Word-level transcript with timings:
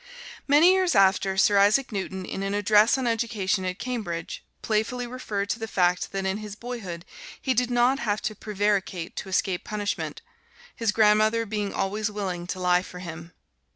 Many 0.47 0.71
years 0.73 0.95
after, 0.95 1.37
Sir 1.37 1.59
Isaac 1.59 1.91
Newton, 1.91 2.25
in 2.25 2.41
an 2.41 2.55
address 2.55 2.97
on 2.97 3.05
education 3.05 3.65
at 3.65 3.77
Cambridge, 3.77 4.43
playfully 4.63 5.05
referred 5.05 5.47
to 5.51 5.59
the 5.59 5.67
fact 5.67 6.11
that 6.11 6.25
in 6.25 6.37
his 6.37 6.55
boyhood 6.55 7.05
he 7.39 7.53
did 7.53 7.69
not 7.69 7.99
have 7.99 8.19
to 8.23 8.33
prevaricate 8.33 9.15
to 9.17 9.29
escape 9.29 9.63
punishment, 9.63 10.23
his 10.75 10.91
grandmother 10.91 11.45
being 11.45 11.71
always 11.71 12.09
willing 12.09 12.47
to 12.47 12.59
lie 12.59 12.81
for 12.81 12.97
him. 12.97 13.31